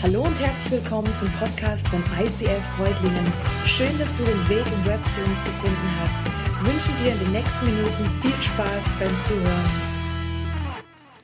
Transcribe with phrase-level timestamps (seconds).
[0.00, 3.32] Hallo und herzlich willkommen zum Podcast von ICF Freudlingen.
[3.66, 6.22] Schön, dass du den Weg im Web zu uns gefunden hast.
[6.24, 9.70] Ich wünsche dir in den nächsten Minuten viel Spaß beim Zuhören.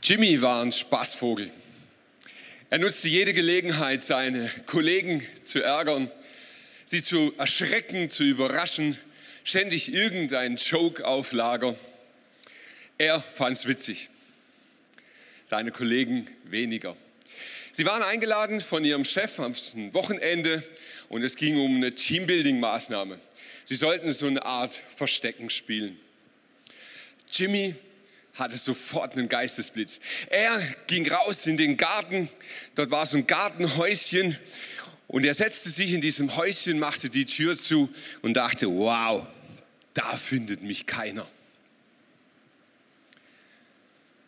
[0.03, 1.52] Jimmy war ein Spaßvogel.
[2.68, 6.11] Er nutzte jede Gelegenheit, seine Kollegen zu ärgern,
[6.84, 8.98] sie zu erschrecken, zu überraschen,
[9.45, 11.77] ständig irgendeinen Joke auf Lager.
[12.98, 14.09] Er fand es witzig,
[15.46, 16.97] seine Kollegen weniger.
[17.77, 19.52] Sie waren eingeladen von ihrem Chef am
[19.92, 20.62] Wochenende
[21.09, 23.19] und es ging um eine Teambuilding-Maßnahme.
[23.65, 25.98] Sie sollten so eine Art Verstecken spielen.
[27.29, 27.74] Jimmy
[28.34, 29.98] hatte sofort einen Geistesblitz.
[30.30, 30.56] Er
[30.87, 32.29] ging raus in den Garten,
[32.77, 34.38] dort war so ein Gartenhäuschen
[35.09, 39.27] und er setzte sich in diesem Häuschen, machte die Tür zu und dachte, wow,
[39.95, 41.27] da findet mich keiner.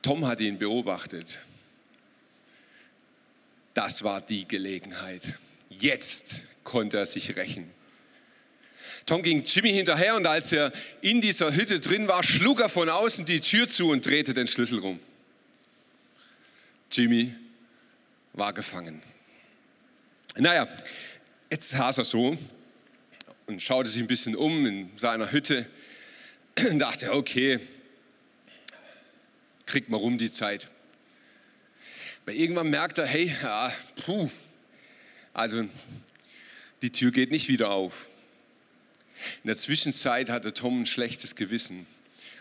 [0.02, 1.38] Tom hat ihn beobachtet
[3.76, 5.20] das war die Gelegenheit.
[5.68, 7.70] Jetzt konnte er sich rächen.
[9.04, 12.88] Tom ging Jimmy hinterher und als er in dieser Hütte drin war, schlug er von
[12.88, 14.98] außen die Tür zu und drehte den Schlüssel rum.
[16.90, 17.34] Jimmy
[18.32, 19.02] war gefangen.
[20.36, 20.66] Naja,
[21.50, 22.36] jetzt saß er so
[23.46, 25.68] und schaute sich ein bisschen um in seiner Hütte
[26.70, 27.60] und dachte, okay,
[29.66, 30.66] kriegt mal rum die Zeit.
[32.26, 33.72] Weil irgendwann merkt er, hey, ja,
[34.04, 34.28] puh,
[35.32, 35.64] also
[36.82, 38.08] die Tür geht nicht wieder auf.
[39.42, 41.86] In der Zwischenzeit hatte Tom ein schlechtes Gewissen.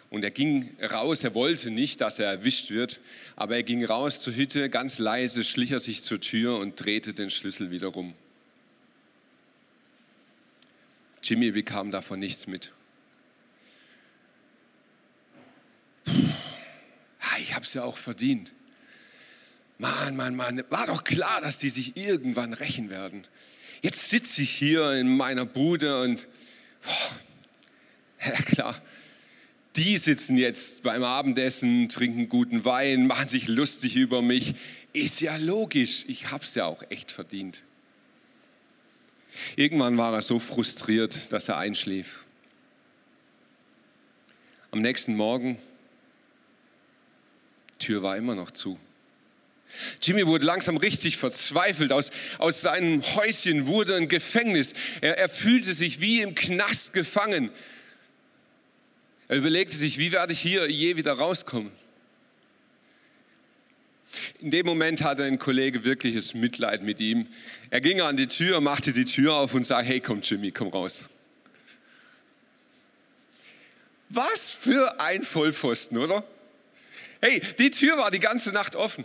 [0.09, 2.99] Und er ging raus, er wollte nicht, dass er erwischt wird,
[3.35, 7.13] aber er ging raus zur Hütte, ganz leise schlich er sich zur Tür und drehte
[7.13, 8.13] den Schlüssel wieder rum.
[11.21, 12.71] Jimmy bekam davon nichts mit.
[16.05, 16.11] Puh,
[17.39, 18.51] ich habe es ja auch verdient.
[19.77, 23.27] Mann, Mann, Mann, war doch klar, dass die sich irgendwann rächen werden.
[23.81, 26.27] Jetzt sitze ich hier in meiner Bude und,
[26.81, 28.81] boah, ja klar,
[29.75, 34.55] die sitzen jetzt beim Abendessen, trinken guten Wein, machen sich lustig über mich.
[34.93, 37.61] Ist ja logisch, ich habe es ja auch echt verdient.
[39.57, 42.23] Irgendwann war er so frustriert, dass er einschlief.
[44.71, 45.57] Am nächsten Morgen,
[47.79, 48.79] Tür war immer noch zu.
[50.01, 51.91] Jimmy wurde langsam richtig verzweifelt.
[51.91, 54.73] Aus, aus seinem Häuschen wurde ein Gefängnis.
[55.01, 57.49] Er, er fühlte sich wie im Knast gefangen.
[59.27, 61.71] Er überlegte sich, wie werde ich hier je wieder rauskommen?
[64.39, 67.27] In dem Moment hatte ein Kollege wirkliches Mitleid mit ihm.
[67.69, 70.69] Er ging an die Tür, machte die Tür auf und sagte, hey komm Jimmy, komm
[70.69, 71.05] raus.
[74.09, 76.23] Was für ein Vollpfosten, oder?
[77.21, 79.03] Hey, die Tür war die ganze Nacht offen.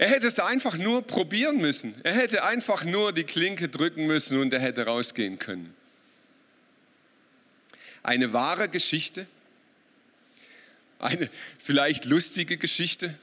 [0.00, 1.94] Er hätte es einfach nur probieren müssen.
[2.04, 5.74] Er hätte einfach nur die Klinke drücken müssen und er hätte rausgehen können.
[8.02, 9.26] Eine wahre Geschichte,
[11.00, 11.28] eine
[11.58, 13.14] vielleicht lustige Geschichte,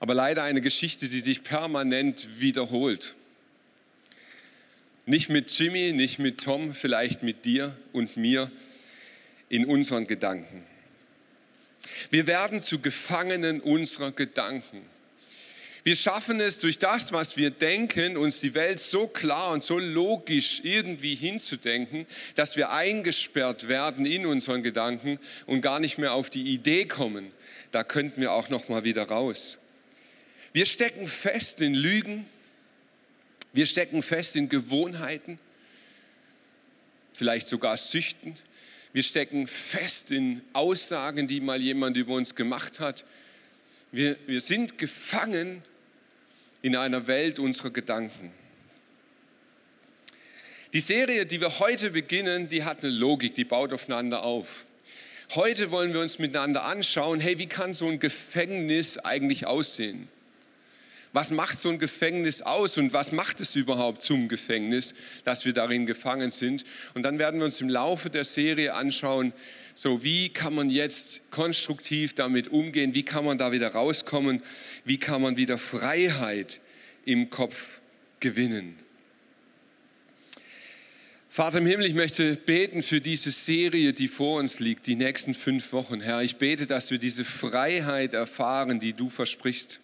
[0.00, 3.14] aber leider eine Geschichte, die sich permanent wiederholt.
[5.04, 8.50] Nicht mit Jimmy, nicht mit Tom, vielleicht mit dir und mir
[9.50, 10.64] in unseren Gedanken.
[12.10, 14.82] Wir werden zu Gefangenen unserer Gedanken.
[15.84, 19.78] Wir schaffen es durch das, was wir denken, uns die Welt so klar und so
[19.78, 26.28] logisch irgendwie hinzudenken, dass wir eingesperrt werden in unseren Gedanken und gar nicht mehr auf
[26.30, 27.32] die Idee kommen.
[27.70, 29.56] Da könnten wir auch noch mal wieder raus.
[30.52, 32.26] Wir stecken fest in Lügen.
[33.52, 35.38] Wir stecken fest in Gewohnheiten,
[37.12, 38.36] vielleicht sogar Süchten.
[38.92, 43.04] Wir stecken fest in Aussagen, die mal jemand über uns gemacht hat.
[43.92, 45.62] Wir, wir sind gefangen
[46.62, 48.32] in einer Welt unserer Gedanken.
[50.72, 54.64] Die Serie, die wir heute beginnen, die hat eine Logik, die baut aufeinander auf.
[55.34, 60.08] Heute wollen wir uns miteinander anschauen, hey, wie kann so ein Gefängnis eigentlich aussehen?
[61.18, 64.94] Was macht so ein Gefängnis aus und was macht es überhaupt zum Gefängnis,
[65.24, 66.62] dass wir darin gefangen sind?
[66.94, 69.32] Und dann werden wir uns im Laufe der Serie anschauen,
[69.74, 74.42] so wie kann man jetzt konstruktiv damit umgehen, wie kann man da wieder rauskommen,
[74.84, 76.60] wie kann man wieder Freiheit
[77.04, 77.80] im Kopf
[78.20, 78.76] gewinnen.
[81.28, 85.34] Vater im Himmel, ich möchte beten für diese Serie, die vor uns liegt, die nächsten
[85.34, 86.00] fünf Wochen.
[86.00, 89.80] Herr, ich bete, dass wir diese Freiheit erfahren, die du versprichst.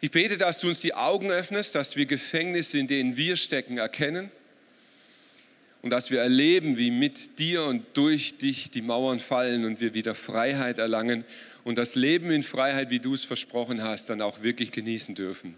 [0.00, 3.78] Ich bete, dass du uns die Augen öffnest, dass wir Gefängnisse, in denen wir stecken,
[3.78, 4.30] erkennen
[5.82, 9.94] und dass wir erleben, wie mit dir und durch dich die Mauern fallen und wir
[9.94, 11.24] wieder Freiheit erlangen
[11.64, 15.56] und das Leben in Freiheit, wie du es versprochen hast, dann auch wirklich genießen dürfen.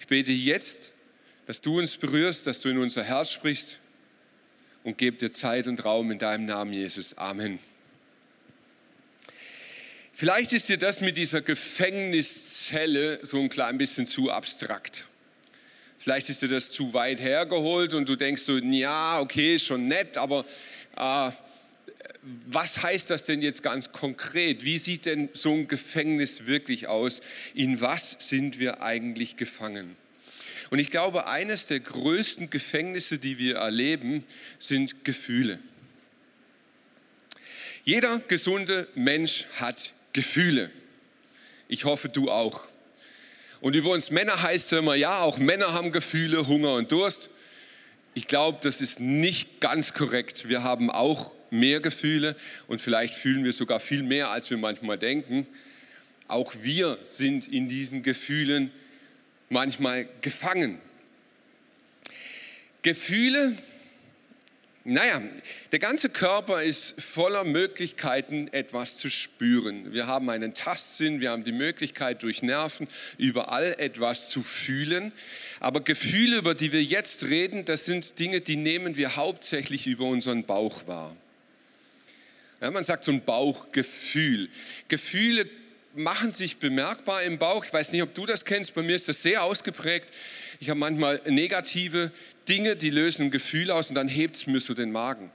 [0.00, 0.92] Ich bete jetzt,
[1.46, 3.78] dass du uns berührst, dass du in unser Herz sprichst
[4.84, 7.16] und gebe dir Zeit und Raum in deinem Namen, Jesus.
[7.18, 7.58] Amen.
[10.18, 15.04] Vielleicht ist dir das mit dieser Gefängniszelle so ein klein bisschen zu abstrakt.
[15.98, 20.16] Vielleicht ist dir das zu weit hergeholt und du denkst so, ja, okay, schon nett,
[20.16, 20.46] aber
[20.96, 21.30] äh,
[22.46, 24.64] was heißt das denn jetzt ganz konkret?
[24.64, 27.20] Wie sieht denn so ein Gefängnis wirklich aus?
[27.52, 29.96] In was sind wir eigentlich gefangen?
[30.70, 34.24] Und ich glaube, eines der größten Gefängnisse, die wir erleben,
[34.58, 35.58] sind Gefühle.
[37.84, 40.70] Jeder gesunde Mensch hat Gefühle.
[41.68, 42.66] Ich hoffe, du auch.
[43.60, 47.28] Und über uns Männer heißt es immer, ja, auch Männer haben Gefühle, Hunger und Durst.
[48.14, 50.48] Ich glaube, das ist nicht ganz korrekt.
[50.48, 52.34] Wir haben auch mehr Gefühle
[52.66, 55.46] und vielleicht fühlen wir sogar viel mehr, als wir manchmal denken.
[56.28, 58.70] Auch wir sind in diesen Gefühlen
[59.50, 60.80] manchmal gefangen.
[62.80, 63.54] Gefühle
[64.88, 65.20] naja,
[65.72, 69.92] der ganze Körper ist voller Möglichkeiten, etwas zu spüren.
[69.92, 72.86] Wir haben einen Tastsinn, wir haben die Möglichkeit, durch Nerven
[73.18, 75.12] überall etwas zu fühlen.
[75.58, 80.04] Aber Gefühle, über die wir jetzt reden, das sind Dinge, die nehmen wir hauptsächlich über
[80.04, 81.16] unseren Bauch wahr.
[82.60, 84.48] Ja, man sagt so ein Bauchgefühl.
[84.86, 85.50] Gefühle
[85.96, 87.64] machen sich bemerkbar im Bauch.
[87.64, 90.08] Ich weiß nicht, ob du das kennst, bei mir ist das sehr ausgeprägt.
[90.60, 92.12] Ich habe manchmal negative
[92.48, 95.30] Dinge, die lösen ein Gefühl aus und dann hebt es mir so den Magen.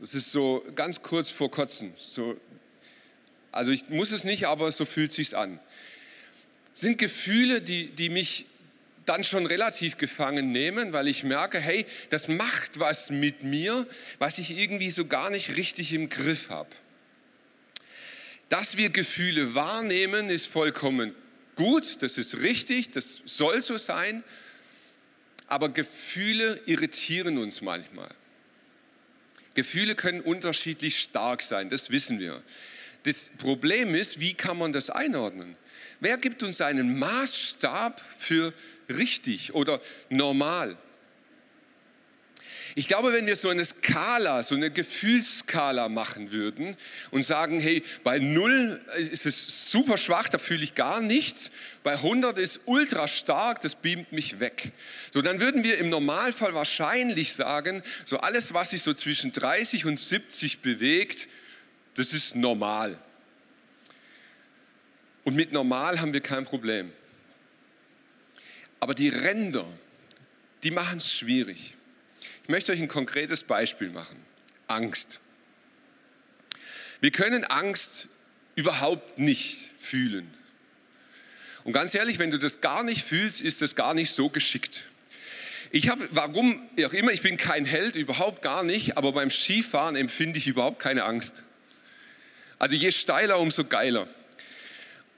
[0.00, 1.92] Das ist so ganz kurz vor Kotzen.
[2.08, 2.38] So,
[3.50, 5.60] also ich muss es nicht, aber so fühlt es sich an.
[6.72, 8.46] sind Gefühle, die, die mich
[9.04, 13.86] dann schon relativ gefangen nehmen, weil ich merke, hey, das macht was mit mir,
[14.18, 16.70] was ich irgendwie so gar nicht richtig im Griff habe.
[18.48, 21.14] Dass wir Gefühle wahrnehmen, ist vollkommen
[21.56, 24.24] gut, das ist richtig, das soll so sein
[25.52, 28.08] aber Gefühle irritieren uns manchmal.
[29.52, 32.42] Gefühle können unterschiedlich stark sein, das wissen wir.
[33.02, 35.54] Das Problem ist, wie kann man das einordnen?
[36.00, 38.54] Wer gibt uns einen Maßstab für
[38.88, 39.78] richtig oder
[40.08, 40.74] normal?
[42.74, 46.74] Ich glaube, wenn wir so eine Skala, so eine Gefühlsskala machen würden
[47.10, 51.50] und sagen, hey, bei 0 ist es super schwach, da fühle ich gar nichts,
[51.82, 54.72] bei 100 ist ultra stark, das beamt mich weg.
[55.12, 59.84] So, dann würden wir im Normalfall wahrscheinlich sagen, so alles, was sich so zwischen 30
[59.84, 61.28] und 70 bewegt,
[61.94, 62.98] das ist normal.
[65.24, 66.90] Und mit normal haben wir kein Problem.
[68.80, 69.66] Aber die Ränder,
[70.62, 71.74] die machen es schwierig.
[72.44, 74.16] Ich möchte euch ein konkretes Beispiel machen.
[74.66, 75.20] Angst.
[77.00, 78.08] Wir können Angst
[78.56, 80.28] überhaupt nicht fühlen.
[81.64, 84.82] Und ganz ehrlich, wenn du das gar nicht fühlst, ist das gar nicht so geschickt.
[85.70, 89.96] Ich habe, warum auch immer, ich bin kein Held, überhaupt gar nicht, aber beim Skifahren
[89.96, 91.44] empfinde ich überhaupt keine Angst.
[92.58, 94.06] Also je steiler, umso geiler.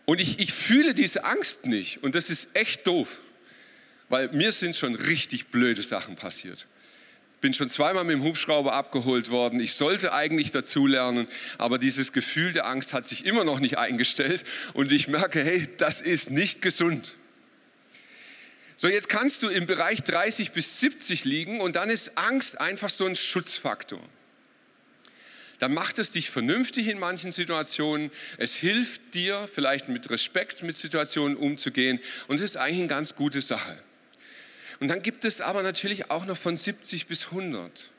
[0.04, 3.18] Und ich, ich fühle diese Angst nicht und das ist echt doof,
[4.10, 6.66] weil mir sind schon richtig blöde Sachen passiert
[7.44, 9.60] bin schon zweimal mit dem Hubschrauber abgeholt worden.
[9.60, 14.44] Ich sollte eigentlich dazulernen, aber dieses Gefühl der Angst hat sich immer noch nicht eingestellt
[14.72, 17.16] und ich merke, hey, das ist nicht gesund.
[18.76, 22.88] So, jetzt kannst du im Bereich 30 bis 70 liegen und dann ist Angst einfach
[22.88, 24.00] so ein Schutzfaktor.
[25.58, 28.10] Dann macht es dich vernünftig in manchen Situationen.
[28.38, 32.00] Es hilft dir, vielleicht mit Respekt mit Situationen umzugehen.
[32.26, 33.76] Und es ist eigentlich eine ganz gute Sache.
[34.80, 37.90] Und dann gibt es aber natürlich auch noch von 70 bis 100.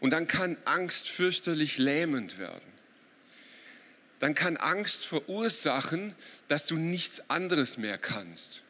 [0.00, 2.72] Und dann kann Angst fürchterlich lähmend werden.
[4.18, 6.14] Dann kann Angst verursachen,
[6.48, 8.62] dass du nichts anderes mehr kannst.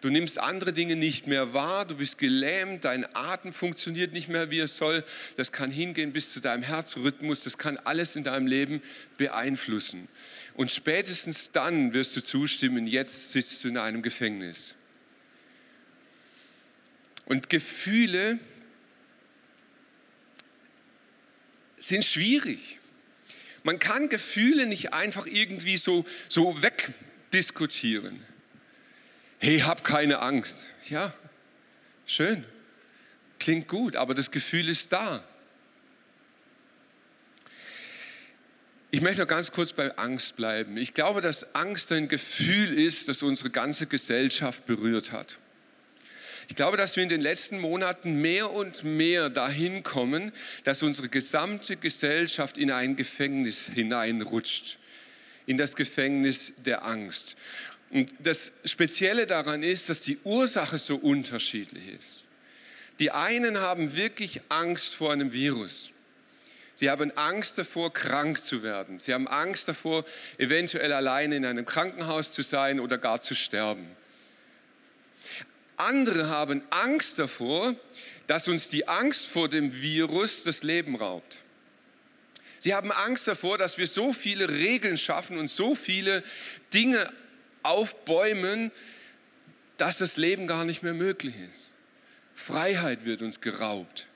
[0.00, 4.50] Du nimmst andere Dinge nicht mehr wahr, du bist gelähmt, dein Atem funktioniert nicht mehr,
[4.50, 5.04] wie es soll.
[5.36, 8.82] Das kann hingehen bis zu deinem Herzrhythmus, das kann alles in deinem Leben
[9.18, 10.08] beeinflussen.
[10.54, 14.74] Und spätestens dann wirst du zustimmen, jetzt sitzt du in einem Gefängnis.
[17.30, 18.40] Und Gefühle
[21.76, 22.80] sind schwierig.
[23.62, 28.20] Man kann Gefühle nicht einfach irgendwie so, so wegdiskutieren.
[29.38, 30.64] Hey, hab keine Angst.
[30.88, 31.14] Ja,
[32.04, 32.44] schön.
[33.38, 35.22] Klingt gut, aber das Gefühl ist da.
[38.90, 40.76] Ich möchte noch ganz kurz bei Angst bleiben.
[40.76, 45.38] Ich glaube, dass Angst ein Gefühl ist, das unsere ganze Gesellschaft berührt hat.
[46.50, 50.32] Ich glaube, dass wir in den letzten Monaten mehr und mehr dahin kommen,
[50.64, 54.76] dass unsere gesamte Gesellschaft in ein Gefängnis hineinrutscht,
[55.46, 57.36] in das Gefängnis der Angst.
[57.90, 62.24] Und das Spezielle daran ist, dass die Ursache so unterschiedlich ist.
[62.98, 65.90] Die einen haben wirklich Angst vor einem Virus.
[66.74, 68.98] Sie haben Angst davor, krank zu werden.
[68.98, 70.04] Sie haben Angst davor,
[70.36, 73.99] eventuell alleine in einem Krankenhaus zu sein oder gar zu sterben.
[75.80, 77.74] Andere haben Angst davor,
[78.26, 81.38] dass uns die Angst vor dem Virus das Leben raubt.
[82.58, 86.22] Sie haben Angst davor, dass wir so viele Regeln schaffen und so viele
[86.74, 87.10] Dinge
[87.62, 88.70] aufbäumen,
[89.78, 91.70] dass das Leben gar nicht mehr möglich ist.
[92.34, 94.06] Freiheit wird uns geraubt.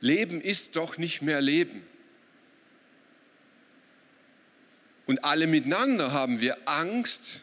[0.00, 1.84] Leben ist doch nicht mehr Leben.
[5.06, 7.40] Und alle miteinander haben wir Angst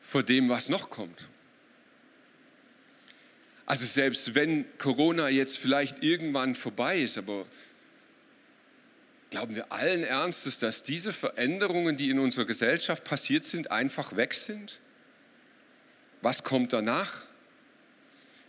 [0.00, 1.18] vor dem, was noch kommt.
[3.68, 7.44] Also selbst wenn Corona jetzt vielleicht irgendwann vorbei ist, aber
[9.28, 14.32] glauben wir allen Ernstes, dass diese Veränderungen, die in unserer Gesellschaft passiert sind, einfach weg
[14.32, 14.80] sind?
[16.22, 17.24] Was kommt danach?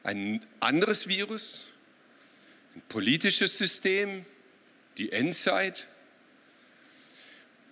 [0.04, 1.66] Ein anderes Virus?
[2.76, 4.26] Ein politisches System?
[4.98, 5.86] Die Endzeit?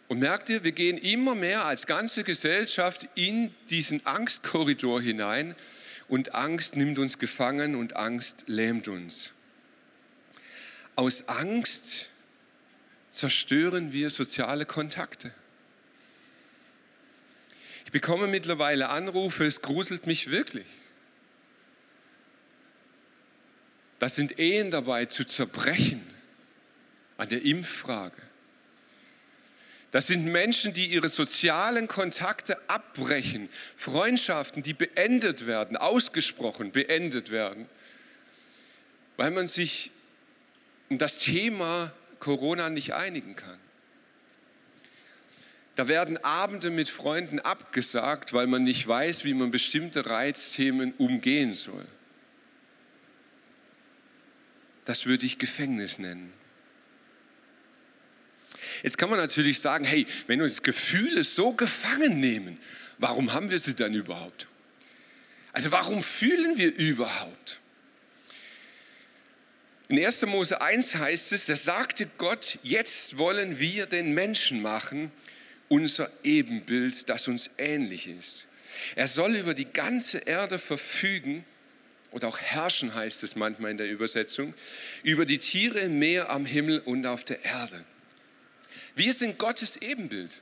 [0.10, 5.56] Und merkt ihr, wir gehen immer mehr als ganze Gesellschaft in diesen Angstkorridor hinein,
[6.08, 9.32] und Angst nimmt uns gefangen und Angst lähmt uns.
[10.96, 12.08] Aus Angst
[13.10, 15.32] zerstören wir soziale Kontakte.
[17.86, 20.68] Ich bekomme mittlerweile Anrufe, es gruselt mich wirklich.
[24.00, 26.06] Da sind Ehen dabei zu zerbrechen
[27.18, 28.22] an der Impffrage.
[29.98, 37.68] Das sind Menschen, die ihre sozialen Kontakte abbrechen, Freundschaften, die beendet werden, ausgesprochen beendet werden,
[39.16, 39.90] weil man sich
[40.90, 43.58] um das Thema Corona nicht einigen kann.
[45.74, 51.56] Da werden Abende mit Freunden abgesagt, weil man nicht weiß, wie man bestimmte Reizthemen umgehen
[51.56, 51.88] soll.
[54.86, 56.37] Das würde ich Gefängnis nennen.
[58.88, 62.58] Jetzt kann man natürlich sagen, hey, wenn uns Gefühle so gefangen nehmen,
[63.00, 64.48] warum haben wir sie dann überhaupt?
[65.52, 67.60] Also warum fühlen wir überhaupt?
[69.90, 70.26] In 1.
[70.28, 75.12] Mose 1 heißt es, da sagte Gott, jetzt wollen wir den Menschen machen,
[75.68, 78.46] unser Ebenbild, das uns ähnlich ist.
[78.96, 81.44] Er soll über die ganze Erde verfügen,
[82.12, 84.54] oder auch herrschen heißt es manchmal in der Übersetzung,
[85.04, 87.84] über die Tiere im Meer, am Himmel und auf der Erde.
[88.98, 90.42] Wir sind Gottes Ebenbild.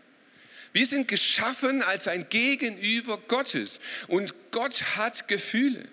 [0.72, 3.80] Wir sind geschaffen als ein Gegenüber Gottes.
[4.08, 5.88] Und Gott hat Gefühle.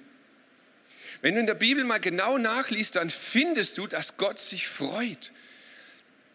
[1.23, 5.33] Wenn du in der Bibel mal genau nachliest, dann findest du, dass Gott sich freut.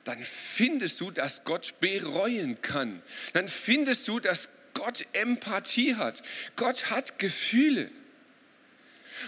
[0.04, 3.02] Dann findest du, dass Gott bereuen kann.
[3.32, 6.22] Dann findest du, dass Gott Empathie hat.
[6.58, 7.90] Gott hat Gefühle.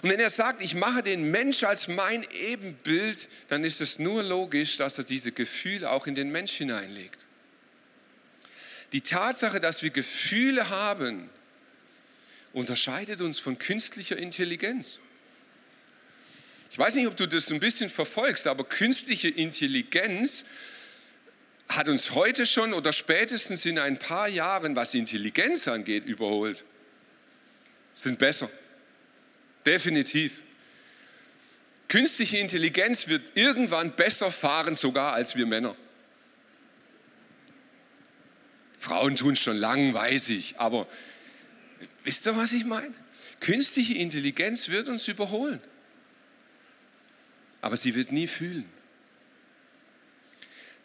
[0.01, 4.23] Und wenn er sagt, ich mache den Mensch als mein Ebenbild, dann ist es nur
[4.23, 7.25] logisch, dass er diese Gefühle auch in den Mensch hineinlegt.
[8.93, 11.29] Die Tatsache, dass wir Gefühle haben,
[12.53, 14.97] unterscheidet uns von künstlicher Intelligenz.
[16.71, 20.43] Ich weiß nicht, ob du das ein bisschen verfolgst, aber künstliche Intelligenz
[21.67, 26.63] hat uns heute schon oder spätestens in ein paar Jahren, was Intelligenz angeht, überholt.
[27.93, 28.49] Sind besser.
[29.69, 30.41] Definitiv.
[31.89, 35.75] Künstliche Intelligenz wird irgendwann besser fahren, sogar als wir Männer.
[38.79, 40.87] Frauen tun es schon lang, weiß ich, aber
[42.03, 42.95] wisst ihr, was ich meine?
[43.41, 45.61] Künstliche Intelligenz wird uns überholen,
[47.61, 48.67] aber sie wird nie fühlen.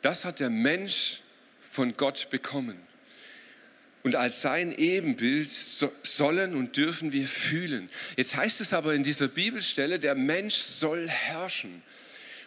[0.02, 1.22] Das hat der Mensch
[1.58, 2.78] von Gott bekommen.
[4.04, 7.88] Und als sein Ebenbild sollen und dürfen wir fühlen.
[8.16, 11.82] Jetzt heißt es aber in dieser Bibelstelle, der Mensch soll herrschen.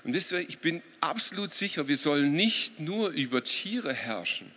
[0.04, 4.52] Und ihr, ich bin absolut sicher, wir sollen nicht nur über Tiere herrschen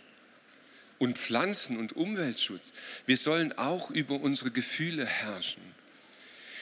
[0.99, 2.71] und Pflanzen und Umweltschutz.
[3.07, 5.63] Wir sollen auch über unsere Gefühle herrschen.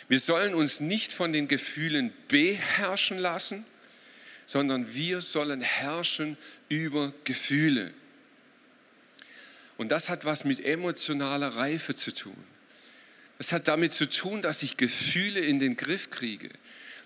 [0.08, 3.66] Wir sollen uns nicht von den Gefühlen beherrschen lassen,
[4.46, 6.38] sondern wir sollen herrschen
[6.70, 7.94] über Gefühle.
[9.80, 12.36] Und das hat was mit emotionaler Reife zu tun.
[13.38, 16.50] Das hat damit zu tun, dass ich Gefühle in den Griff kriege,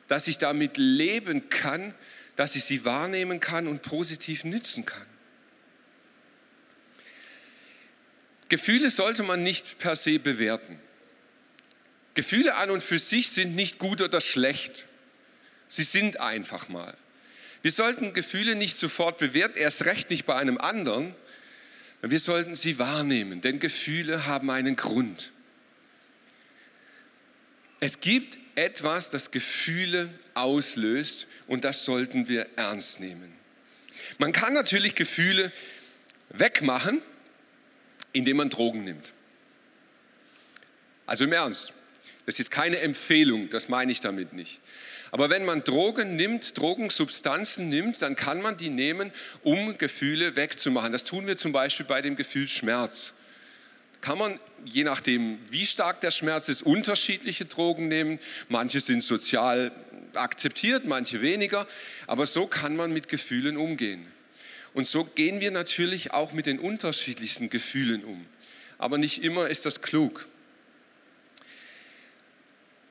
[0.07, 1.93] dass ich damit leben kann,
[2.35, 5.05] dass ich sie wahrnehmen kann und positiv nützen kann.
[8.49, 10.79] Gefühle sollte man nicht per se bewerten.
[12.15, 14.85] Gefühle an und für sich sind nicht gut oder schlecht.
[15.67, 16.97] Sie sind einfach mal.
[17.61, 21.13] Wir sollten Gefühle nicht sofort bewerten, erst recht nicht bei einem anderen.
[22.05, 25.31] Wir sollten sie wahrnehmen, denn Gefühle haben einen Grund.
[27.79, 33.33] Es gibt etwas, das Gefühle auslöst und das sollten wir ernst nehmen.
[34.17, 35.51] Man kann natürlich Gefühle
[36.29, 37.01] wegmachen,
[38.11, 39.13] indem man Drogen nimmt.
[41.05, 41.71] Also im Ernst.
[42.25, 44.59] Das ist keine Empfehlung, das meine ich damit nicht.
[45.13, 49.11] Aber wenn man Drogen nimmt, Drogensubstanzen nimmt, dann kann man die nehmen,
[49.43, 50.91] um Gefühle wegzumachen.
[50.91, 53.13] Das tun wir zum Beispiel bei dem Gefühl Schmerz
[54.03, 58.19] kann man, je nachdem, wie stark der Schmerz ist, unterschiedliche Drogen nehmen.
[58.49, 59.71] Manche sind sozial
[60.13, 61.65] akzeptiert, manche weniger.
[62.05, 64.05] Aber so kann man mit Gefühlen umgehen.
[64.73, 68.25] Und so gehen wir natürlich auch mit den unterschiedlichsten Gefühlen um.
[68.77, 70.25] Aber nicht immer ist das klug.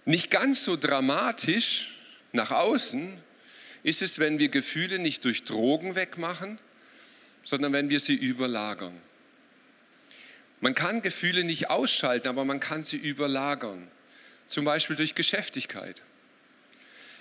[0.07, 1.93] Nicht ganz so dramatisch
[2.33, 3.17] nach außen
[3.83, 6.59] ist es, wenn wir Gefühle nicht durch Drogen wegmachen,
[7.45, 8.97] sondern wenn wir sie überlagern.
[10.61, 13.89] Man kann Gefühle nicht ausschalten, aber man kann sie überlagern.
[14.47, 16.03] Zum Beispiel durch Geschäftigkeit.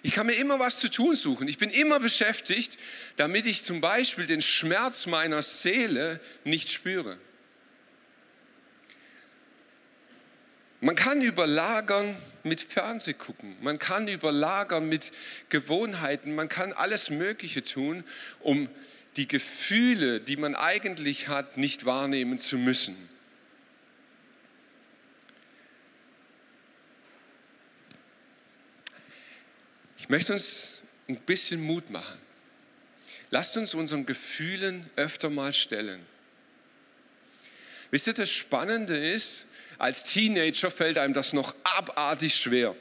[0.03, 1.47] Ich kann mir immer was zu tun suchen.
[1.47, 2.77] Ich bin immer beschäftigt,
[3.15, 7.17] damit ich zum Beispiel den Schmerz meiner Seele nicht spüre.
[10.83, 15.11] Man kann überlagern mit Fernsehgucken, man kann überlagern mit
[15.49, 18.03] Gewohnheiten, man kann alles Mögliche tun,
[18.39, 18.67] um
[19.15, 22.97] die Gefühle, die man eigentlich hat, nicht wahrnehmen zu müssen.
[29.99, 32.19] Ich möchte uns ein bisschen Mut machen.
[33.29, 36.03] Lasst uns unseren Gefühlen öfter mal stellen.
[37.91, 39.45] Wisst ihr, das Spannende ist,
[39.81, 42.75] als Teenager fällt einem das noch abartig schwer.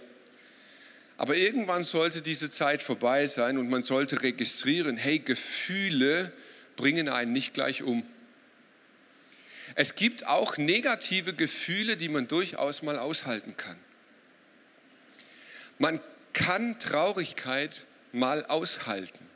[1.16, 6.30] Aber irgendwann sollte diese Zeit vorbei sein und man sollte registrieren, hey, Gefühle
[6.76, 8.04] bringen einen nicht gleich um.
[9.76, 13.78] Es gibt auch negative Gefühle, die man durchaus mal aushalten kann.
[15.78, 16.00] Man
[16.34, 19.26] kann Traurigkeit mal aushalten.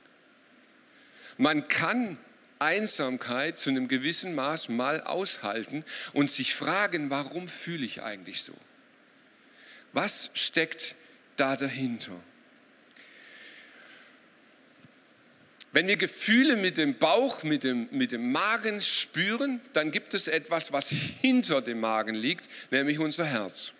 [1.38, 2.18] Man kann
[2.64, 8.54] Einsamkeit zu einem gewissen Maß mal aushalten und sich fragen, warum fühle ich eigentlich so?
[9.92, 10.94] Was steckt
[11.36, 12.12] da dahinter?
[15.72, 20.28] Wenn wir Gefühle mit dem Bauch, mit dem, mit dem Magen spüren, dann gibt es
[20.28, 23.72] etwas, was hinter dem Magen liegt, nämlich unser Herz.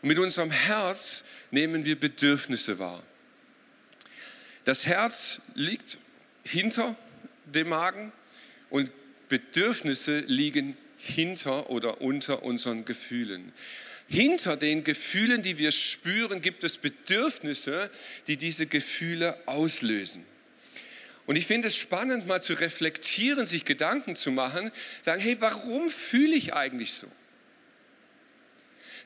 [0.00, 3.02] Und mit unserem Herz nehmen wir Bedürfnisse wahr.
[4.64, 5.98] Das Herz liegt
[6.44, 6.96] hinter
[7.54, 8.12] dem Magen
[8.70, 8.90] und
[9.28, 13.52] Bedürfnisse liegen hinter oder unter unseren Gefühlen.
[14.08, 17.90] Hinter den Gefühlen, die wir spüren, gibt es Bedürfnisse,
[18.26, 20.24] die diese Gefühle auslösen.
[21.26, 24.70] Und ich finde es spannend, mal zu reflektieren, sich Gedanken zu machen,
[25.02, 27.06] sagen, hey, warum fühle ich eigentlich so?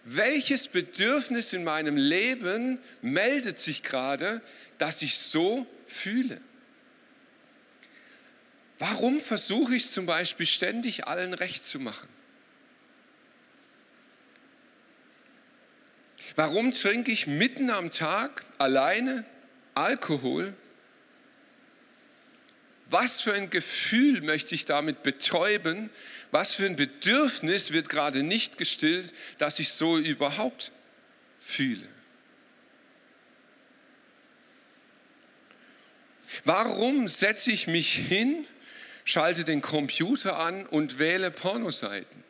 [0.04, 4.40] welches Bedürfnis in meinem Leben meldet sich gerade,
[4.78, 6.40] dass ich so fühle?
[8.82, 12.08] Warum versuche ich zum Beispiel ständig allen recht zu machen?
[16.34, 19.24] Warum trinke ich mitten am Tag alleine
[19.76, 20.52] Alkohol?
[22.90, 25.88] Was für ein Gefühl möchte ich damit betäuben,
[26.32, 30.72] was für ein Bedürfnis wird gerade nicht gestillt, dass ich so überhaupt
[31.38, 31.86] fühle?
[36.44, 38.44] Warum setze ich mich hin,
[39.04, 42.22] schalte den Computer an und wähle Pornoseiten?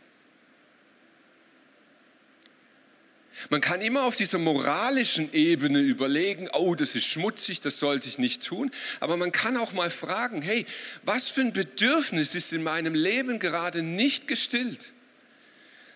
[3.50, 8.18] Man kann immer auf dieser moralischen Ebene überlegen, oh, das ist schmutzig, das sollte ich
[8.18, 8.70] nicht tun.
[9.00, 10.66] Aber man kann auch mal fragen, hey,
[11.02, 14.92] was für ein Bedürfnis ist in meinem Leben gerade nicht gestillt?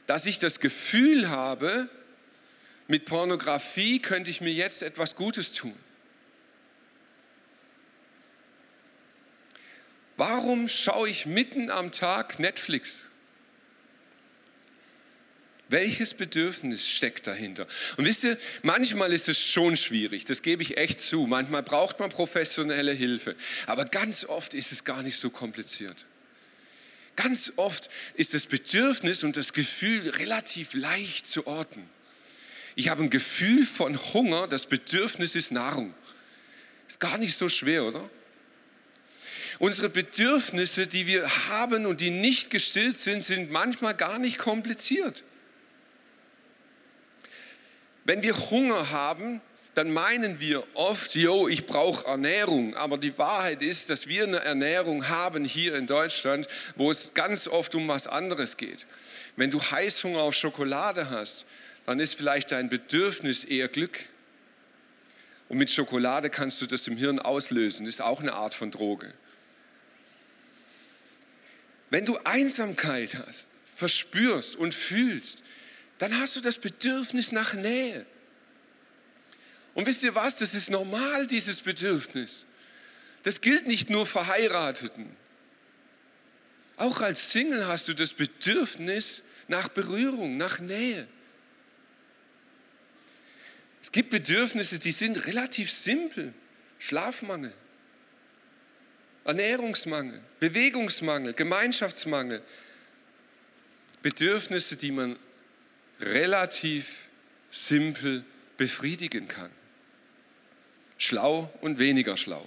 [0.06, 1.88] Dass ich das Gefühl habe,
[2.88, 5.74] mit Pornografie könnte ich mir jetzt etwas Gutes tun.
[10.38, 12.90] Warum schaue ich mitten am Tag Netflix?
[15.70, 17.66] Welches Bedürfnis steckt dahinter?
[17.96, 21.26] Und wisst ihr, manchmal ist es schon schwierig, das gebe ich echt zu.
[21.26, 23.34] Manchmal braucht man professionelle Hilfe.
[23.64, 26.04] Aber ganz oft ist es gar nicht so kompliziert.
[27.16, 31.88] Ganz oft ist das Bedürfnis und das Gefühl relativ leicht zu orten.
[32.74, 35.94] Ich habe ein Gefühl von Hunger, das Bedürfnis ist Nahrung.
[36.86, 38.10] Ist gar nicht so schwer, oder?
[39.58, 45.22] Unsere Bedürfnisse, die wir haben und die nicht gestillt sind, sind manchmal gar nicht kompliziert.
[48.04, 49.40] Wenn wir Hunger haben,
[49.74, 52.74] dann meinen wir oft, jo, ich brauche Ernährung.
[52.76, 57.46] Aber die Wahrheit ist, dass wir eine Ernährung haben hier in Deutschland, wo es ganz
[57.46, 58.86] oft um was anderes geht.
[59.36, 61.44] Wenn du Heißhunger auf Schokolade hast,
[61.84, 63.98] dann ist vielleicht dein Bedürfnis eher Glück.
[65.48, 69.12] Und mit Schokolade kannst du das im Hirn auslösen, ist auch eine Art von Droge.
[71.96, 75.38] Wenn du Einsamkeit hast, verspürst und fühlst,
[75.96, 78.04] dann hast du das Bedürfnis nach Nähe.
[79.72, 82.44] Und wisst ihr was, das ist normal, dieses Bedürfnis.
[83.22, 85.08] Das gilt nicht nur Verheirateten.
[86.76, 91.08] Auch als Single hast du das Bedürfnis nach Berührung, nach Nähe.
[93.80, 96.34] Es gibt Bedürfnisse, die sind relativ simpel.
[96.78, 97.54] Schlafmangel,
[99.26, 102.42] Ernährungsmangel, Bewegungsmangel, Gemeinschaftsmangel.
[104.02, 105.16] Bedürfnisse, die man
[106.00, 107.08] relativ
[107.50, 108.24] simpel
[108.56, 109.50] befriedigen kann.
[110.98, 112.46] Schlau und weniger schlau.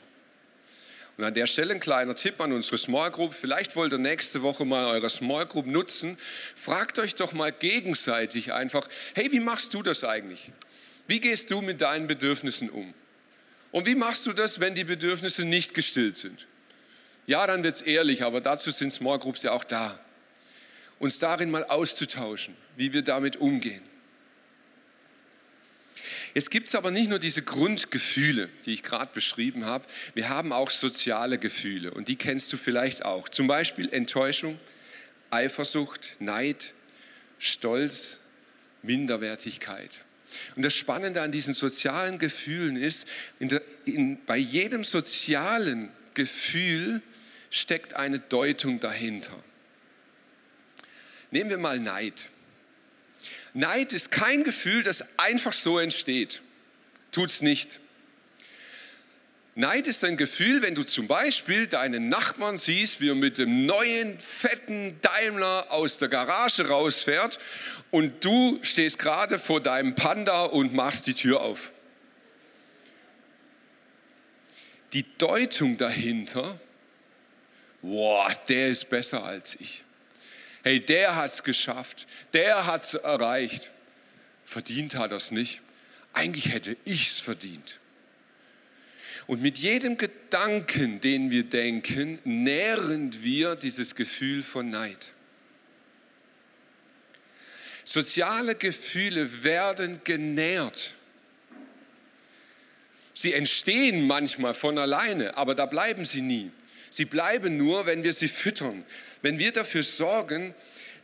[1.18, 3.34] Und an der Stelle ein kleiner Tipp an unsere Small Group.
[3.34, 6.18] Vielleicht wollt ihr nächste Woche mal eure Small Group nutzen.
[6.56, 10.50] Fragt euch doch mal gegenseitig einfach, hey, wie machst du das eigentlich?
[11.08, 12.94] Wie gehst du mit deinen Bedürfnissen um?
[13.72, 16.48] Und wie machst du das, wenn die Bedürfnisse nicht gestillt sind?
[17.30, 20.00] Ja, dann wird es ehrlich, aber dazu sind Small Groups ja auch da.
[20.98, 23.84] Uns darin mal auszutauschen, wie wir damit umgehen.
[26.34, 29.86] Jetzt gibt es aber nicht nur diese Grundgefühle, die ich gerade beschrieben habe.
[30.15, 33.30] Wir haben auch soziale Gefühle und die kennst du vielleicht auch.
[33.30, 34.60] Zum Beispiel Enttäuschung,
[35.30, 36.74] Eifersucht, Neid,
[37.38, 38.18] Stolz,
[38.82, 40.00] Minderwertigkeit.
[40.56, 47.04] Und das Spannende an diesen sozialen Gefühlen ist, in der, in, bei jedem sozialen Gefühl
[47.50, 49.34] steckt eine Deutung dahinter.
[51.32, 52.28] Nehmen wir mal Neid.
[53.54, 56.42] Neid ist kein Gefühl, das einfach so entsteht.
[57.12, 57.80] Tut's nicht.
[59.56, 63.66] Neid ist ein Gefühl, wenn du zum Beispiel deinen Nachbarn siehst, wie er mit dem
[63.66, 67.40] neuen, fetten Daimler aus der Garage rausfährt
[67.92, 71.72] und du stehst gerade vor deinem Panda und machst die Tür auf.
[74.94, 76.60] Die Deutung dahinter,
[77.82, 79.84] boah, der ist besser als ich.
[80.63, 83.70] Hey, der hat es geschafft, der hat es erreicht.
[84.46, 85.62] Verdient hat er es nicht.
[86.13, 87.80] Eigentlich hätte ich es verdient.
[89.28, 95.12] Und mit jedem Gedanken, den wir denken, nähren wir dieses Gefühl von Neid.
[97.84, 100.94] Soziale Gefühle werden genährt.
[103.13, 106.52] Sie entstehen manchmal von alleine, aber da bleiben sie nie.
[106.89, 108.84] Sie bleiben nur, wenn wir sie füttern,
[109.21, 110.54] wenn wir dafür sorgen,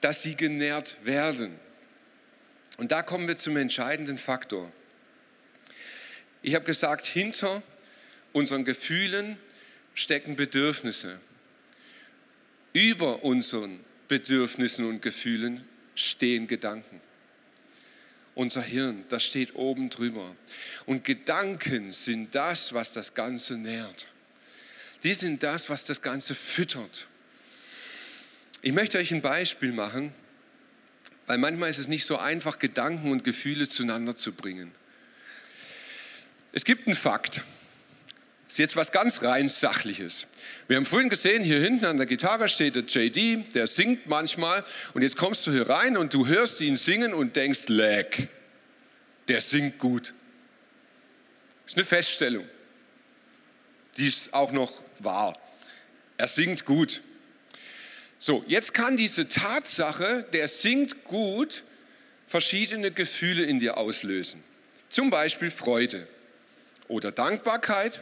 [0.02, 1.60] dass sie genährt werden.
[2.78, 4.72] Und da kommen wir zum entscheidenden Faktor.
[6.42, 7.64] Ich habe gesagt, hinter
[8.34, 9.38] unseren Gefühlen
[9.94, 11.20] stecken Bedürfnisse.
[12.74, 15.64] Über unseren Bedürfnissen und Gefühlen
[15.96, 17.00] stehen Gedanken.
[18.36, 20.36] Unser Hirn, das steht oben drüber.
[20.86, 24.08] Und Gedanken sind das, was das Ganze nährt.
[25.06, 27.08] Die sind das, was das Ganze füttert.
[28.62, 30.14] Ich möchte euch ein Beispiel machen,
[31.28, 34.74] weil manchmal ist es nicht so einfach, Gedanken und Gefühle zueinander zu bringen.
[36.52, 37.42] Es gibt einen Fakt
[38.56, 40.28] ist jetzt was ganz rein Sachliches.
[40.70, 44.64] Wir haben vorhin gesehen, hier hinten an der Gitarre steht der JD, der singt manchmal
[44.94, 48.30] und jetzt kommst du hier rein und du hörst ihn singen und denkst, leck,
[49.28, 50.14] der singt gut.
[51.64, 52.46] Das ist eine Feststellung,
[53.98, 55.38] die ist auch noch wahr.
[56.18, 57.02] Er singt gut.
[58.18, 61.64] So, jetzt kann diese Tatsache, der singt gut,
[62.28, 64.44] verschiedene Gefühle in dir auslösen.
[64.90, 66.08] Zum Beispiel Freude
[66.88, 68.02] oder Dankbarkeit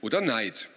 [0.00, 0.68] oder Neid.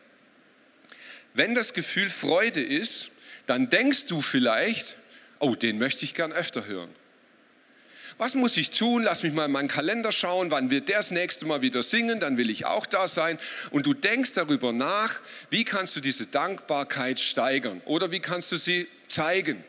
[1.34, 3.10] Wenn das Gefühl Freude ist,
[3.46, 4.98] dann denkst du vielleicht,
[5.40, 6.90] oh, den möchte ich gern öfter hören.
[8.18, 9.04] Was muss ich tun?
[9.04, 12.20] Lass mich mal in meinen Kalender schauen, wann wird der das nächste Mal wieder singen,
[12.20, 13.38] dann will ich auch da sein.
[13.72, 15.16] Und du denkst darüber nach,
[15.50, 19.64] wie kannst du diese Dankbarkeit steigern oder wie kannst du sie zeigen.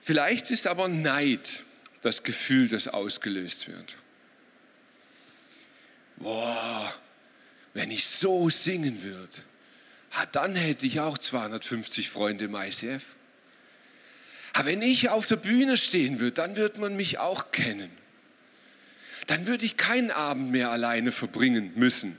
[0.00, 1.62] Vielleicht ist aber Neid
[2.02, 3.96] das Gefühl, das ausgelöst wird
[6.16, 6.92] boah,
[7.74, 9.36] wenn ich so singen würde,
[10.32, 13.04] dann hätte ich auch 250 Freunde im ICF.
[14.54, 17.90] Aber wenn ich auf der Bühne stehen würde, dann würde man mich auch kennen.
[19.26, 22.18] Dann würde ich keinen Abend mehr alleine verbringen müssen.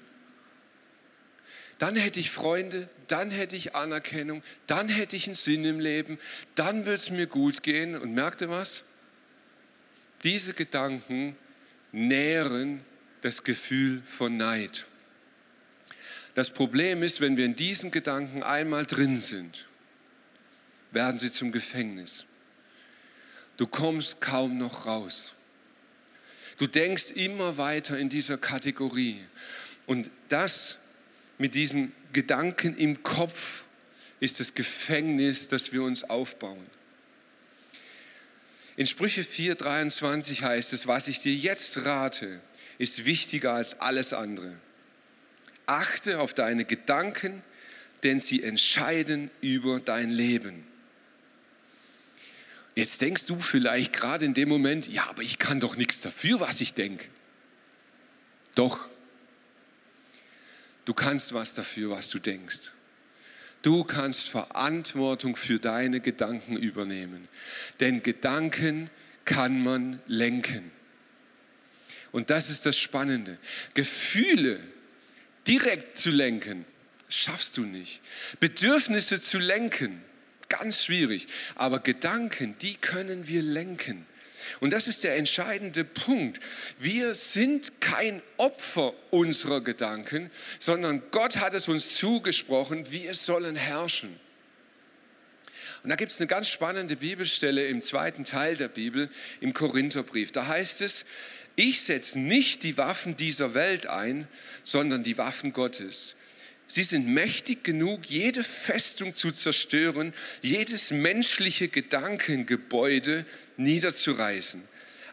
[1.80, 6.19] Dann hätte ich Freunde, dann hätte ich Anerkennung, dann hätte ich einen Sinn im Leben,
[6.56, 7.98] dann würde es mir gut gehen.
[7.98, 8.84] Und merkt ihr was?
[10.26, 11.38] diese Gedanken
[11.91, 12.82] nähren
[13.21, 14.86] das Gefühl von Neid.
[16.34, 19.67] Das Problem ist, wenn wir in diesen Gedanken einmal drin sind,
[20.95, 22.25] werden sie zum Gefängnis.
[23.58, 25.34] Du kommst kaum noch raus.
[26.58, 29.21] Du denkst immer weiter in dieser Kategorie.
[29.86, 30.77] Und das
[31.38, 33.65] mit diesem Gedanken im Kopf
[34.19, 36.65] ist das Gefängnis, das wir uns aufbauen.
[38.77, 42.41] In Sprüche 4:23 heißt es, was ich dir jetzt rate,
[42.77, 44.53] ist wichtiger als alles andere.
[45.65, 47.41] Achte auf deine Gedanken,
[48.03, 50.65] denn sie entscheiden über dein Leben.
[52.76, 56.42] Jetzt denkst du vielleicht gerade in dem Moment, ja, aber ich kann doch nichts dafür,
[56.42, 57.08] was ich denke.
[58.54, 58.90] Doch,
[60.84, 62.60] du kannst was dafür, was du denkst.
[63.62, 67.28] Du kannst Verantwortung für deine Gedanken übernehmen.
[67.80, 68.90] Denn Gedanken
[69.24, 70.70] kann man lenken.
[72.12, 73.38] Und das ist das Spannende.
[73.74, 74.60] Gefühle
[75.48, 76.66] direkt zu lenken,
[77.10, 78.02] schaffst du nicht.
[78.40, 80.02] Bedürfnisse zu lenken,
[80.60, 81.28] ganz schwierig.
[81.56, 84.06] Aber Gedanken, die können wir lenken.
[84.60, 86.39] Und das ist der entscheidende Punkt.
[86.80, 94.20] Wir sind kein Opfer unserer Gedanken, sondern Gott hat es uns zugesprochen, wir sollen herrschen.
[95.84, 100.32] Und da gibt es eine ganz spannende Bibelstelle im zweiten Teil der Bibel, im Korintherbrief.
[100.32, 101.06] Da heißt es,
[101.56, 104.28] ich setze nicht die Waffen dieser Welt ein,
[104.63, 106.15] sondern die Waffen Gottes.
[106.67, 113.25] Sie sind mächtig genug, jede Festung zu zerstören, jedes menschliche Gedankengebäude
[113.58, 114.63] niederzureißen.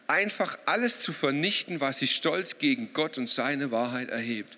[0.07, 4.57] Einfach alles zu vernichten, was sich stolz gegen Gott und seine Wahrheit erhebt.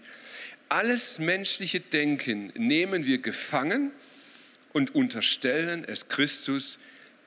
[0.69, 3.91] Alles menschliche Denken nehmen wir gefangen
[4.73, 6.77] und unterstellen es Christus,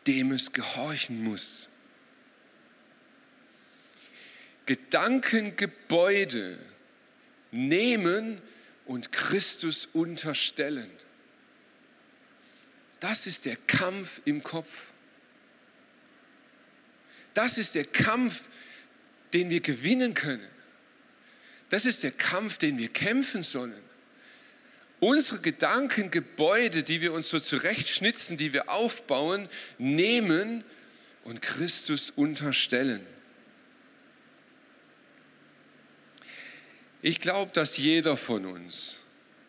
[0.07, 1.66] dem es gehorchen muss.
[4.66, 6.59] Gedankengebäude
[7.52, 8.40] nehmen
[8.88, 10.90] und Christus unterstellen.
[13.01, 14.87] Das ist der Kampf im Kopf.
[17.35, 18.48] Das ist der Kampf,
[19.33, 20.48] den wir gewinnen können.
[21.68, 23.81] Das ist der Kampf, den wir kämpfen sollen.
[25.01, 30.64] Unsere Gedankengebäude, die wir uns so zurechtschnitzen, die wir aufbauen, nehmen
[31.22, 33.07] und Christus unterstellen.
[37.00, 38.96] Ich glaube, dass jeder von uns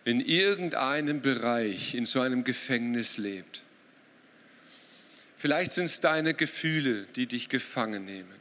[0.05, 3.63] in irgendeinem Bereich in so einem Gefängnis lebt.
[5.35, 8.39] Vielleicht sind es deine Gefühle, die dich gefangen nehmen.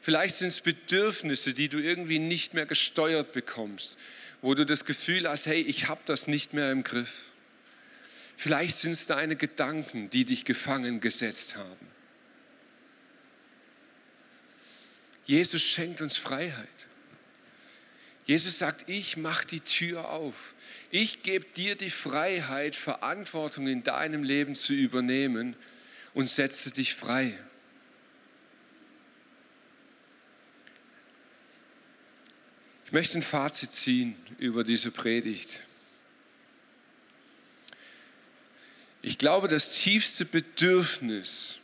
[0.00, 3.96] Vielleicht sind es Bedürfnisse, die du irgendwie nicht mehr gesteuert bekommst,
[4.42, 7.30] wo du das Gefühl hast, hey, ich habe das nicht mehr im Griff.
[8.36, 11.86] Vielleicht sind es deine Gedanken, die dich gefangen gesetzt haben.
[15.24, 16.68] Jesus schenkt uns Freiheit.
[18.24, 20.54] Jesus sagt, ich mache die Tür auf.
[20.90, 25.56] Ich gebe dir die Freiheit, Verantwortung in deinem Leben zu übernehmen
[26.14, 27.36] und setze dich frei.
[32.86, 35.60] Ich möchte ein Fazit ziehen über diese Predigt.
[39.00, 41.56] Ich glaube, das tiefste Bedürfnis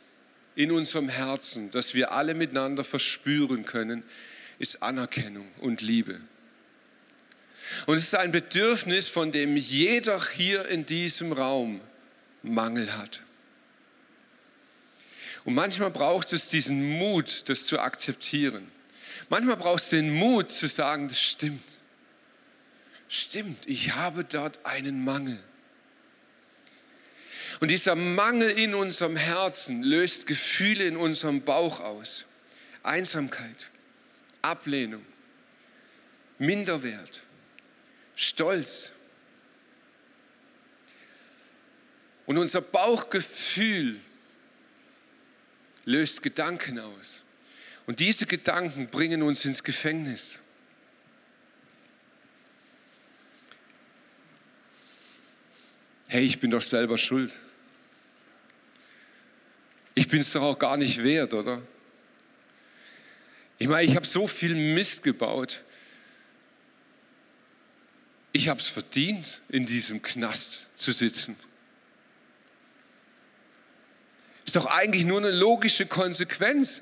[0.55, 4.03] in unserem Herzen, das wir alle miteinander verspüren können,
[4.57, 6.19] ist Anerkennung und Liebe.
[7.85, 11.81] Und es ist ein Bedürfnis, von dem jeder hier in diesem Raum
[12.41, 13.21] Mangel hat.
[15.45, 18.69] Und manchmal braucht es diesen Mut, das zu akzeptieren.
[19.29, 21.63] Manchmal braucht es den Mut zu sagen, das stimmt.
[23.07, 25.39] Stimmt, ich habe dort einen Mangel.
[27.59, 32.25] Und dieser Mangel in unserem Herzen löst Gefühle in unserem Bauch aus.
[32.83, 33.65] Einsamkeit,
[34.41, 35.05] Ablehnung,
[36.37, 37.21] Minderwert,
[38.21, 38.91] Stolz.
[42.25, 43.97] Und unser Bauchgefühl
[45.85, 47.21] löst Gedanken aus.
[47.85, 50.37] Und diese Gedanken bringen uns ins Gefängnis.
[56.07, 57.31] Hey, ich bin doch selber schuld.
[59.95, 61.61] Ich bin es doch auch gar nicht wert, oder?
[63.59, 65.63] Ich meine, ich habe so viel Mist gebaut.
[68.31, 71.35] Ich habe es verdient, in diesem Knast zu sitzen.
[74.45, 76.81] Ist doch eigentlich nur eine logische Konsequenz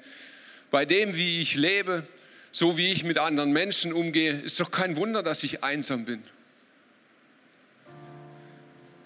[0.70, 2.06] bei dem, wie ich lebe,
[2.52, 4.32] so wie ich mit anderen Menschen umgehe.
[4.32, 6.24] Ist doch kein Wunder, dass ich einsam bin.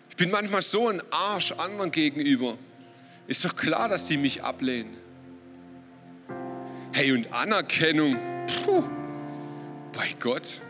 [0.10, 2.58] Ich bin manchmal so ein Arsch anderen gegenüber.
[3.28, 4.98] Ist doch klar, dass die mich ablehnen.
[6.94, 8.84] Hey, und Anerkennung, puh,
[9.94, 10.62] bei Gott.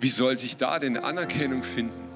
[0.00, 2.08] Wie sollte ich da denn Anerkennung finden?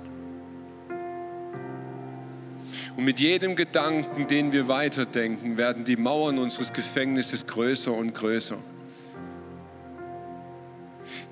[2.96, 8.58] Und mit jedem Gedanken, den wir weiterdenken, werden die Mauern unseres Gefängnisses größer und größer.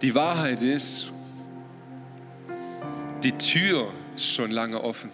[0.01, 1.09] Die Wahrheit ist,
[3.23, 5.11] die Tür ist schon lange offen.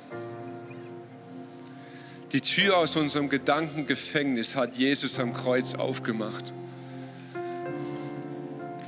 [2.33, 6.53] Die Tür aus unserem Gedankengefängnis hat Jesus am Kreuz aufgemacht.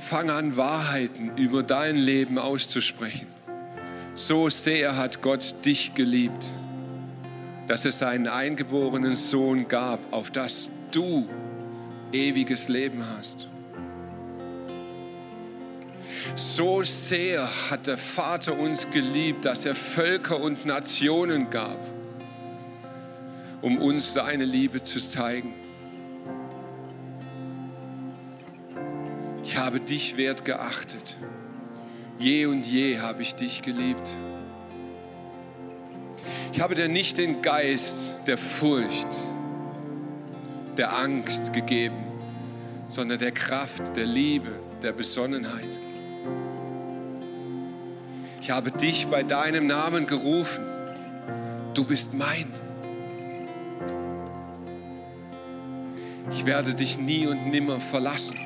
[0.09, 3.27] Fang an, Wahrheiten über dein Leben auszusprechen.
[4.15, 6.47] So sehr hat Gott dich geliebt,
[7.67, 11.29] dass es seinen eingeborenen Sohn gab, auf das du
[12.11, 13.47] ewiges Leben hast.
[16.33, 21.85] So sehr hat der Vater uns geliebt, dass er Völker und Nationen gab,
[23.61, 25.53] um uns seine Liebe zu zeigen.
[29.49, 31.17] Ich habe dich wert geachtet.
[32.19, 34.11] Je und je habe ich dich geliebt.
[36.53, 39.07] Ich habe dir nicht den Geist der Furcht,
[40.77, 41.97] der Angst gegeben,
[42.89, 44.51] sondern der Kraft, der Liebe,
[44.83, 45.67] der Besonnenheit.
[48.41, 50.63] Ich habe dich bei deinem Namen gerufen.
[51.73, 52.53] Du bist mein.
[56.29, 58.37] Ich werde dich nie und nimmer verlassen.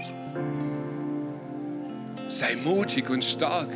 [2.43, 3.69] Sei mutig und stark.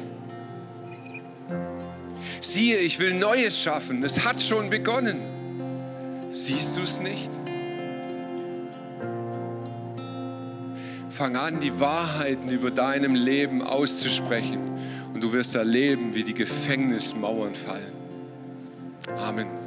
[2.41, 4.03] Siehe, ich will Neues schaffen.
[4.03, 5.21] Es hat schon begonnen.
[6.29, 7.29] Siehst du es nicht?
[11.07, 14.59] Fang an, die Wahrheiten über deinem Leben auszusprechen
[15.13, 17.93] und du wirst erleben, wie die Gefängnismauern fallen.
[19.15, 19.66] Amen.